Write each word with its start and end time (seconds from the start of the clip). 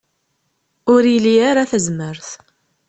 Ur 0.93 1.03
ili 1.15 1.35
ara 1.49 1.69
tazmert. 1.71 2.29